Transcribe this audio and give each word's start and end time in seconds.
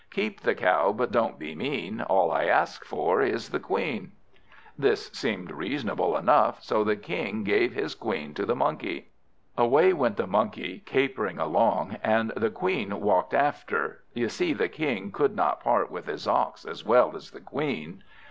Keep 0.09 0.39
the 0.41 0.55
cow, 0.55 0.91
but 0.91 1.11
don't 1.11 1.37
be 1.37 1.53
mean: 1.53 2.01
All 2.01 2.31
I 2.31 2.45
ask 2.45 2.83
for, 2.83 3.21
is 3.21 3.49
the 3.49 3.59
Queen." 3.59 4.13
This 4.75 5.09
seemed 5.11 5.51
reasonable 5.51 6.17
enough, 6.17 6.63
so 6.63 6.83
the 6.83 6.95
King 6.95 7.43
gave 7.43 7.75
his 7.75 7.93
Queen 7.93 8.33
to 8.33 8.43
the 8.47 8.55
Monkey. 8.55 9.11
Away 9.59 9.93
went 9.93 10.17
the 10.17 10.25
Monkey, 10.25 10.81
capering 10.87 11.37
along, 11.37 11.97
and 12.03 12.31
the 12.35 12.49
Queen 12.49 12.99
walked 12.99 13.35
after 13.35 14.03
(you 14.15 14.27
see 14.27 14.53
the 14.53 14.69
King 14.69 15.11
could 15.11 15.35
not 15.35 15.63
part 15.63 15.91
with 15.91 16.07
his 16.07 16.27
ox 16.27 16.65
as 16.65 16.83
well 16.83 17.15
as 17.15 17.29
the 17.29 17.39
Queen). 17.39 18.03